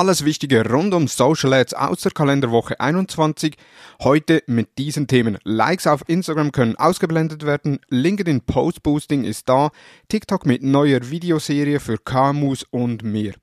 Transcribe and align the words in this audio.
Alles 0.00 0.24
Wichtige 0.24 0.66
rund 0.66 0.94
um 0.94 1.08
Social 1.08 1.52
Ads 1.52 1.74
aus 1.74 2.00
der 2.00 2.12
Kalenderwoche 2.12 2.80
21. 2.80 3.54
Heute 4.02 4.42
mit 4.46 4.78
diesen 4.78 5.06
Themen. 5.06 5.36
Likes 5.44 5.86
auf 5.86 6.08
Instagram 6.08 6.52
können 6.52 6.74
ausgeblendet 6.76 7.44
werden, 7.44 7.80
LinkedIn 7.90 8.40
Post 8.40 8.82
Boosting 8.82 9.24
ist 9.24 9.46
da, 9.50 9.68
TikTok 10.08 10.46
mit 10.46 10.62
neuer 10.62 11.10
Videoserie 11.10 11.80
für 11.80 11.98
KMUs 11.98 12.62
und 12.70 13.02
mehr. 13.02 13.34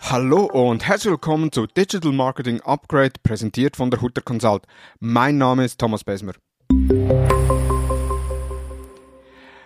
Hallo 0.00 0.46
und 0.46 0.88
herzlich 0.88 1.12
willkommen 1.12 1.52
zu 1.52 1.68
Digital 1.68 2.10
Marketing 2.10 2.60
Upgrade, 2.62 3.12
präsentiert 3.22 3.76
von 3.76 3.92
der 3.92 4.00
Hutter 4.00 4.22
Consult. 4.22 4.64
Mein 4.98 5.38
Name 5.38 5.64
ist 5.64 5.78
Thomas 5.78 6.02
Besmer. 6.02 6.32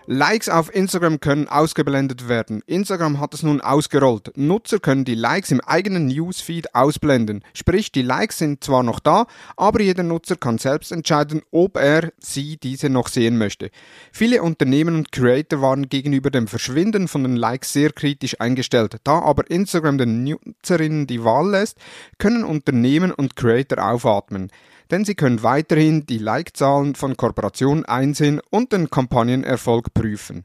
Likes 0.07 0.49
auf 0.49 0.75
Instagram 0.75 1.21
können 1.21 1.47
ausgeblendet 1.47 2.29
werden. 2.29 2.63
Instagram 2.67 3.21
hat 3.21 3.35
es 3.35 3.45
nun 3.45 3.61
ausgerollt. 3.61 4.33
Nutzer 4.37 4.81
können 4.81 5.05
die 5.05 5.15
Likes 5.15 5.53
im 5.53 5.61
eigenen 5.61 6.07
Newsfeed 6.07 6.75
ausblenden. 6.75 7.45
Sprich, 7.55 7.93
die 7.93 8.03
Likes 8.03 8.39
sind 8.39 8.65
zwar 8.65 8.83
noch 8.83 8.99
da, 8.99 9.27
aber 9.57 9.81
jeder 9.81 10.03
Nutzer 10.03 10.35
kann 10.35 10.59
selbst 10.59 10.91
entscheiden, 10.91 11.43
ob 11.53 11.77
er 11.77 12.13
sie 12.19 12.57
diese 12.57 12.89
noch 12.89 13.07
sehen 13.07 13.39
möchte. 13.39 13.71
Viele 14.11 14.43
Unternehmen 14.43 14.97
und 14.97 15.13
Creator 15.13 15.63
waren 15.63 15.89
gegenüber 15.89 16.31
dem 16.31 16.49
Verschwinden 16.49 17.07
von 17.07 17.23
den 17.23 17.37
Likes 17.37 17.73
sehr 17.73 17.93
kritisch 17.93 18.41
eingestellt. 18.41 18.97
Da 19.05 19.21
aber 19.21 19.49
Instagram 19.51 19.99
den 19.99 20.25
Nutzerinnen 20.25 21.07
die 21.07 21.23
Wahl 21.23 21.51
lässt, 21.51 21.79
können 22.19 22.43
Unternehmen 22.43 23.13
und 23.13 23.37
Creator 23.37 23.79
aufatmen 23.79 24.51
denn 24.93 25.05
Sie 25.07 25.15
können 25.15 25.43
weiterhin 25.43 26.07
die 26.07 26.19
Like-Zahlen 26.19 26.95
von 26.95 27.17
Kooperationen 27.17 27.87
einsehen 27.87 28.41
und 28.51 28.73
den 28.73 28.91
Kampagnenerfolg 28.91 29.95
prüfen. 29.95 30.45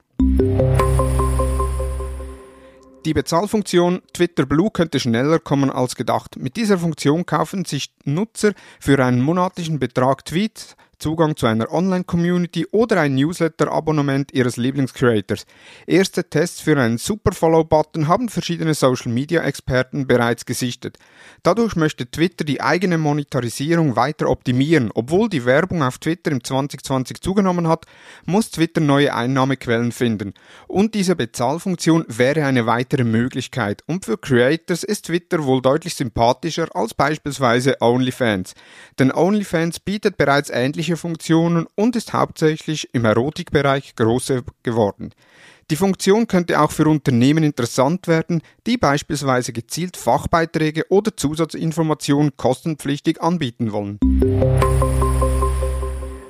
Die 3.05 3.13
Bezahlfunktion 3.13 4.02
Twitter 4.13 4.45
Blue 4.45 4.72
könnte 4.72 4.99
schneller 4.99 5.39
kommen 5.39 5.69
als 5.69 5.95
gedacht. 5.95 6.38
Mit 6.38 6.55
dieser 6.55 6.77
Funktion 6.77 7.25
kaufen 7.25 7.66
sich 7.66 7.94
Nutzer 8.05 8.53
für 8.80 9.03
einen 9.03 9.22
monatlichen 9.22 9.80
Betrag 9.80 10.25
Tweets 10.25 10.75
Zugang 11.00 11.36
zu 11.36 11.45
einer 11.45 11.72
Online-Community 11.72 12.66
oder 12.72 13.00
ein 13.00 13.16
Newsletter-Abonnement 13.16 14.34
Ihres 14.34 14.58
Lieblingscreators. 14.58 15.45
Erste 15.86 16.28
Tests 16.28 16.59
für 16.59 16.80
einen 16.80 16.98
Super-Follow-Button 16.98 18.08
haben 18.08 18.30
verschiedene 18.30 18.73
Social-Media-Experten 18.73 20.08
bereits 20.08 20.45
gesichtet. 20.45 20.98
Dadurch 21.44 21.75
möchte 21.75 22.09
Twitter 22.09 22.45
die 22.45 22.62
eigene 22.62 22.98
Monetarisierung 22.98 23.95
weiter 23.95 24.30
optimieren. 24.30 24.90
Obwohl 24.94 25.30
die 25.30 25.45
Werbung 25.45 25.84
auf 25.84 26.00
Twitter 26.00 26.31
im 26.31 26.44
2020 26.44 27.22
zugenommen 27.22 27.68
hat, 27.68 27.86
muss 28.25 28.50
Twitter 28.50 28.81
neue 28.81 29.14
Einnahmequellen 29.14 29.92
finden. 29.92 30.34
Und 30.68 30.95
diese 30.95 31.16
Bezahlfunktion 31.16 32.06
wäre 32.08 32.45
eine 32.45 32.66
weitere 32.66 33.03
Möglichkeit. 33.03 33.84
Und 33.86 34.06
für 34.06 34.18
Creators 34.18 34.84
ist 34.84 35.06
Twitter 35.06 35.45
wohl 35.45 35.62
deutlich 35.62 35.95
sympathischer 35.95 36.68
als 36.75 36.94
beispielsweise 36.94 37.78
OnlyFans. 37.81 38.56
Denn 38.98 39.12
OnlyFans 39.12 39.80
bietet 39.80 40.18
bereits 40.18 40.50
ähnliche 40.50 40.86
ähnliche 40.88 40.97
Funktionen 40.97 41.67
und 41.75 41.95
ist 41.95 42.13
hauptsächlich 42.13 42.89
im 42.93 43.03
Erotikbereich 43.05 43.95
groß 43.95 44.33
geworden. 44.63 45.11
Die 45.69 45.75
Funktion 45.75 46.27
könnte 46.27 46.61
auch 46.61 46.71
für 46.71 46.88
Unternehmen 46.88 47.44
interessant 47.44 48.07
werden, 48.07 48.41
die 48.66 48.77
beispielsweise 48.77 49.52
gezielt 49.52 49.97
Fachbeiträge 49.97 50.85
oder 50.89 51.16
Zusatzinformationen 51.16 52.38
kostenpflichtig 52.38 53.21
anbieten 53.21 53.73
wollen. 53.73 53.99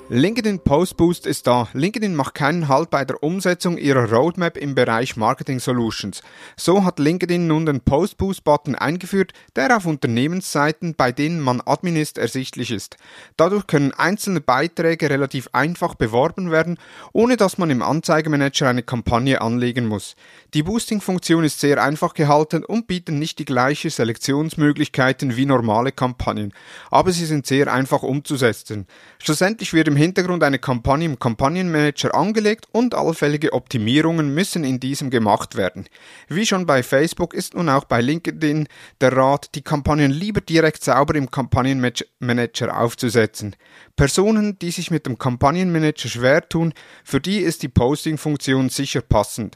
LinkedIn 0.10 0.60
Post 0.60 0.96
Boost 0.96 1.28
ist 1.28 1.48
da. 1.48 1.68
LinkedIn 1.74 2.16
macht 2.16 2.34
keinen 2.34 2.70
Halt 2.70 2.90
bei 2.90 3.04
der 3.04 3.22
Umsetzung 3.22 3.78
ihrer 3.78 4.10
Roadmap 4.10 4.56
im 4.56 4.74
Bereich 4.74 5.18
Marketing 5.18 5.60
Solutions. 5.60 6.22
So 6.56 6.86
hat 6.86 6.98
LinkedIn 6.98 7.46
nun 7.46 7.66
den 7.66 7.82
Post 7.82 8.18
Boost 8.18 8.46
Button 8.46 8.76
eingeführt, 8.76 9.34
der 9.58 9.76
auf 9.76 9.86
Unternehmensseiten, 9.86 10.96
bei 10.96 11.12
denen 11.12 11.42
man 11.42 11.60
Admin 11.60 11.98
ist, 11.98 12.18
ersichtlich 12.18 12.72
ist. 12.72 12.96
Dadurch 13.36 13.68
können 13.68 13.92
einzelne 13.92 14.40
Beiträge 14.40 15.10
relativ 15.10 15.50
einfach 15.52 15.94
beworben 15.94 16.52
werden, 16.52 16.78
ohne 17.12 17.36
dass 17.36 17.58
man 17.58 17.70
im 17.70 17.82
Anzeigemanager 17.82 18.70
eine 18.70 18.84
Kampagne 18.84 19.42
anlegen 19.42 19.88
muss. 19.88 20.16
Die 20.54 20.64
Boosting-Funktion 20.64 21.44
ist 21.44 21.60
sehr 21.60 21.84
einfach 21.84 22.14
gehalten 22.14 22.64
und 22.64 22.88
bietet 22.88 23.16
nicht 23.16 23.40
die 23.40 23.46
gleichen 23.46 23.90
Selektionsmöglichkeiten 23.90 25.36
wie 25.36 25.46
normale 25.46 25.92
Kampagnen, 25.92 26.54
aber 26.92 27.12
sie 27.12 27.26
sind 27.26 27.46
sehr 27.46 27.74
einfach 27.74 28.04
umzusetzen. 28.04 28.88
Schlussendlich 29.20 29.74
wird 29.74 29.90
im 29.90 29.97
Hintergrund 29.98 30.44
eine 30.44 30.60
Kampagne 30.60 31.06
im 31.06 31.20
Kampagnenmanager 31.20 32.16
angelegt 32.16 32.68
und 32.72 32.96
allfällige 32.96 33.54
Optimierungen 33.54 34.34
müssen 34.34 34.64
in 34.64 34.80
diesem 34.80 35.10
gemacht 35.10 35.56
werden. 35.56 35.88
Wie 36.28 36.46
schon 36.46 36.66
bei 36.66 36.84
Facebook 36.84 37.34
ist 37.34 37.56
nun 37.56 37.70
auch 37.70 37.84
bei 37.84 38.02
LinkedIn 38.02 38.68
der 39.02 39.16
Rat, 39.16 39.56
die 39.56 39.62
Kampagnen 39.62 40.12
lieber 40.12 40.42
direkt 40.42 40.84
sauber 40.84 41.16
im 41.16 41.30
Kampagnenmanager 41.30 42.80
aufzusetzen. 42.80 43.56
Personen, 43.96 44.58
die 44.60 44.72
sich 44.72 44.92
mit 44.92 45.06
dem 45.06 45.18
Kampagnenmanager 45.18 46.10
schwer 46.10 46.48
tun, 46.48 46.74
für 47.04 47.20
die 47.20 47.40
ist 47.40 47.64
die 47.64 47.70
Posting-Funktion 47.70 48.70
sicher 48.70 49.02
passend. 49.02 49.56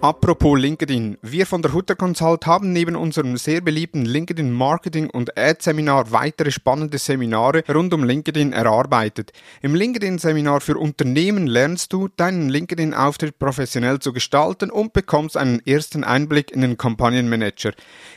Apropos 0.00 0.56
LinkedIn. 0.56 1.18
Wir 1.22 1.44
von 1.44 1.60
der 1.60 1.72
Hutter 1.72 1.96
Consult 1.96 2.46
haben 2.46 2.72
neben 2.72 2.94
unserem 2.94 3.36
sehr 3.36 3.60
beliebten 3.60 4.04
LinkedIn 4.04 4.52
Marketing 4.52 5.10
und 5.10 5.36
Ad 5.36 5.56
Seminar 5.60 6.12
weitere 6.12 6.52
spannende 6.52 6.98
Seminare 6.98 7.64
rund 7.68 7.92
um 7.92 8.04
LinkedIn 8.04 8.52
erarbeitet. 8.52 9.32
Im 9.60 9.74
LinkedIn 9.74 10.18
Seminar 10.18 10.60
für 10.60 10.78
Unternehmen 10.78 11.48
lernst 11.48 11.92
du, 11.92 12.06
deinen 12.16 12.48
LinkedIn 12.48 12.94
Auftritt 12.94 13.40
professionell 13.40 13.98
zu 13.98 14.12
gestalten 14.12 14.70
und 14.70 14.92
bekommst 14.92 15.36
einen 15.36 15.66
ersten 15.66 16.04
Einblick 16.04 16.52
in 16.52 16.60
den 16.60 16.78
Kampagnenmanager. 16.78 17.72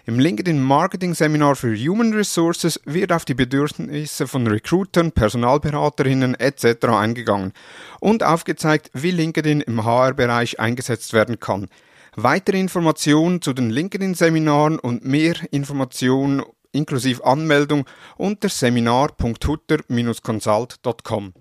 Im 0.06 0.20
LinkedIn 0.20 0.62
Marketing 0.62 1.16
Seminar 1.16 1.56
für 1.56 1.76
Human 1.76 2.14
Resources 2.14 2.80
wird 2.86 3.12
auf 3.12 3.26
die 3.26 3.34
Bedürfnisse 3.34 4.28
von 4.28 4.46
Recruitern, 4.46 5.14
Personalberaterinnen 5.14 6.36
etc. 6.36 6.86
eingegangen 6.90 7.54
und 8.00 8.22
aufgezeigt, 8.22 8.92
wie 8.94 9.10
LinkedIn 9.10 9.62
im 9.62 9.84
HR-Bereich 9.84 10.60
eingesetzt 10.60 11.14
werden 11.14 11.40
kann. 11.40 11.70
Weitere 12.18 12.60
Informationen 12.60 13.42
zu 13.42 13.54
den 13.54 13.70
LinkedIn-Seminaren 13.70 14.80
und 14.80 15.06
mehr 15.06 15.36
Informationen 15.52 16.44
inklusive 16.74 17.26
Anmeldung 17.26 17.86
unter 18.18 18.50
seminar.hutter-consult.com. 18.50 21.34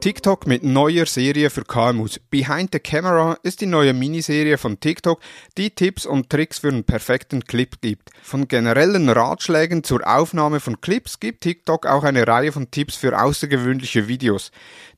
TikTok 0.00 0.46
mit 0.46 0.62
neuer 0.62 1.04
Serie 1.04 1.50
für 1.50 1.62
KMUs. 1.62 2.20
Behind 2.30 2.70
the 2.72 2.78
Camera 2.78 3.36
ist 3.42 3.60
die 3.60 3.66
neue 3.66 3.92
Miniserie 3.92 4.56
von 4.56 4.80
TikTok, 4.80 5.20
die 5.58 5.68
Tipps 5.68 6.06
und 6.06 6.30
Tricks 6.30 6.60
für 6.60 6.68
einen 6.68 6.84
perfekten 6.84 7.44
Clip 7.44 7.78
gibt. 7.82 8.08
Von 8.22 8.48
generellen 8.48 9.10
Ratschlägen 9.10 9.84
zur 9.84 10.00
Aufnahme 10.06 10.60
von 10.60 10.80
Clips 10.80 11.20
gibt 11.20 11.42
TikTok 11.42 11.84
auch 11.84 12.04
eine 12.04 12.26
Reihe 12.26 12.50
von 12.50 12.70
Tipps 12.70 12.96
für 12.96 13.20
außergewöhnliche 13.20 14.08
Videos. 14.08 14.52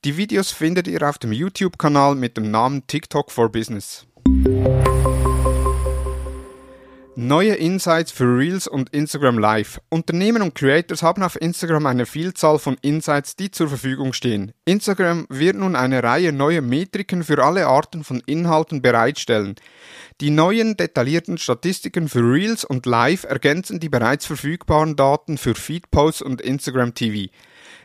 Die 0.05 0.17
Videos 0.17 0.53
findet 0.53 0.87
ihr 0.87 1.03
auf 1.03 1.19
dem 1.19 1.33
YouTube-Kanal 1.33 2.15
mit 2.15 2.37
dem 2.37 2.53
Namen 2.53 2.87
TikTok 2.87 3.33
for 3.33 3.51
Business. 3.51 4.07
Neue 7.25 7.55
Insights 7.55 8.11
für 8.11 8.25
Reels 8.25 8.67
und 8.67 8.91
Instagram 8.91 9.39
Live. 9.39 9.81
Unternehmen 9.91 10.43
und 10.43 10.57
Creators 10.57 11.05
haben 11.05 11.23
auf 11.23 11.41
Instagram 11.41 11.87
eine 11.87 12.05
Vielzahl 12.05 12.59
von 12.59 12.77
Insights, 12.83 13.37
die 13.37 13.53
zur 13.53 13.69
Verfügung 13.69 14.13
stehen. 14.13 14.51
Instagram 14.65 15.27
wird 15.29 15.55
nun 15.55 15.77
eine 15.77 16.03
Reihe 16.03 16.33
neuer 16.33 16.63
Metriken 16.63 17.23
für 17.23 17.41
alle 17.41 17.69
Arten 17.69 18.03
von 18.03 18.25
Inhalten 18.27 18.83
bereitstellen. 18.83 19.55
Die 20.21 20.31
neuen 20.31 20.77
detaillierten 20.77 21.39
Statistiken 21.39 22.09
für 22.09 22.29
Reels 22.29 22.65
und 22.65 22.87
Live 22.87 23.23
ergänzen 23.23 23.79
die 23.79 23.89
bereits 23.89 24.27
verfügbaren 24.27 24.97
Daten 24.97 25.39
für 25.39 25.55
Feedposts 25.55 26.23
und 26.23 26.41
Instagram 26.41 26.93
TV. 26.95 27.31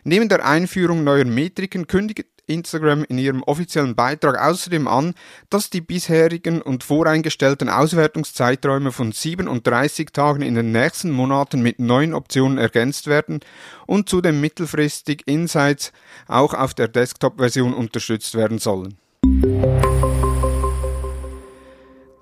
Neben 0.04 0.30
der 0.30 0.48
Einführung 0.48 1.04
neuer 1.04 1.26
Metriken 1.26 1.86
kündigt 1.86 2.26
Instagram 2.48 3.04
in 3.04 3.18
ihrem 3.18 3.44
offiziellen 3.44 3.96
Beitrag 3.96 4.40
außerdem 4.40 4.88
an, 4.88 5.14
dass 5.50 5.70
die 5.70 5.82
bisherigen 5.82 6.62
und 6.62 6.84
voreingestellten 6.84 7.70
Auswertungszeiträume 7.70 8.92
von 8.92 9.12
37 9.12 10.10
Tagen 10.12 10.42
in 10.42 10.56
den 10.56 10.72
nächsten 10.72 11.12
Monaten 11.12 11.62
mit 11.62 11.80
neuen 11.80 12.14
Optionen 12.14 12.58
ergänzt 12.58 13.08
werden 13.08 13.42
und 13.86 14.10
zudem 14.10 14.42
mittelfristig 14.42 15.24
Insights 15.28 15.92
auch 16.28 16.54
auf 16.54 16.74
der 16.74 16.88
Desktop-Version 16.88 17.74
unterstützt 17.74 18.36
werden 18.36 18.60
sollen. 18.60 18.98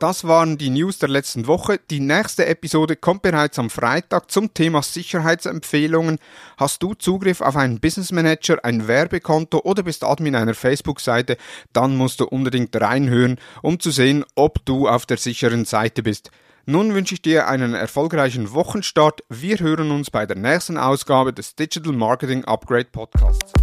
Das 0.06 0.28
waren 0.28 0.60
die 0.60 0.70
News 0.70 1.00
der 1.00 1.10
letzten 1.10 1.48
Woche. 1.48 1.80
Die 1.90 2.00
nächste 2.00 2.46
Episode 2.46 2.96
kommt 2.96 3.24
bereits 3.24 3.58
am 3.58 3.72
Freitag 3.72 4.30
zum 4.30 4.54
Thema 4.54 4.84
Sicherheitsempfehlungen. 4.84 6.20
Hast 6.58 6.84
du 6.84 6.94
Zugriff 6.94 7.42
auf 7.42 7.56
einen 7.56 7.80
Business 7.80 8.12
Manager, 8.12 8.64
ein 8.64 8.88
Werbekonto 8.88 9.62
oder 9.64 9.82
bist 9.82 10.04
Admin 10.04 10.36
einer 10.36 10.54
Facebook-Seite, 10.54 11.38
dann 11.74 11.98
musst 11.98 12.20
du 12.20 12.26
unbedingt 12.26 12.80
reinhören, 12.80 13.40
um 13.64 13.80
zu 13.80 13.90
sehen, 13.90 14.24
ob 14.36 14.64
du 14.64 14.88
auf 14.88 15.08
der 15.08 15.18
sicheren 15.18 15.66
Seite 15.66 16.04
bist. 16.04 16.30
Nun 16.68 16.94
wünsche 16.94 17.16
ich 17.16 17.24
dir 17.24 17.48
einen 17.48 17.74
erfolgreichen 17.74 18.54
Wochenstart. 18.54 19.24
Wir 19.30 19.58
hören 19.58 19.90
uns 19.90 20.12
bei 20.12 20.28
der 20.28 20.38
nächsten 20.38 20.78
Ausgabe 20.78 21.34
des 21.34 21.56
Digital 21.56 21.94
Marketing 21.94 22.46
Upgrade 22.46 22.90
Podcasts. 22.92 23.54